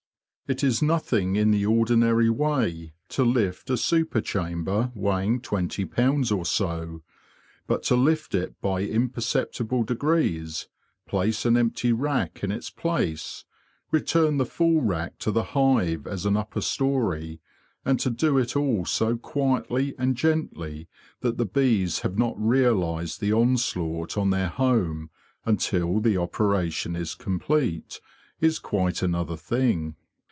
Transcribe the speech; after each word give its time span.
It 0.51 0.65
is 0.65 0.81
nothing 0.81 1.37
in 1.37 1.51
the 1.51 1.65
ordinary 1.65 2.29
way 2.29 2.91
to 3.07 3.23
lift 3.23 3.69
a 3.69 3.77
super 3.77 4.19
chamber 4.19 4.91
weighing 4.93 5.39
twenty 5.39 5.85
pounds 5.85 6.29
or 6.29 6.45
so. 6.45 7.03
But 7.67 7.83
to 7.83 7.95
lift 7.95 8.35
it 8.35 8.59
by 8.59 8.81
imperceptible 8.81 9.83
degrees, 9.83 10.67
place 11.07 11.45
an 11.45 11.55
empty 11.55 11.93
rack 11.93 12.43
in 12.43 12.51
its 12.51 12.69
place, 12.69 13.45
return 13.91 14.39
the 14.39 14.45
full 14.45 14.81
rack 14.81 15.17
to 15.19 15.31
the 15.31 15.41
hive 15.55 16.05
as 16.05 16.25
an 16.25 16.35
upper 16.35 16.59
story, 16.59 17.39
and 17.85 17.97
to 18.01 18.09
do 18.09 18.37
it 18.37 18.53
all 18.53 18.83
so 18.83 19.15
quietly 19.15 19.95
and 19.97 20.17
gently 20.17 20.89
that 21.21 21.37
the 21.37 21.45
bees 21.45 21.99
have 21.99 22.17
not 22.17 22.35
realised 22.37 23.21
the 23.21 23.31
onslaught 23.31 24.17
on 24.17 24.31
their 24.31 24.49
home 24.49 25.11
until 25.45 26.01
the 26.01 26.17
operation 26.17 26.93
is 26.93 27.15
complete, 27.15 28.01
is 28.41 28.59
quite 28.59 29.01
another 29.01 29.37
thing. 29.37 29.95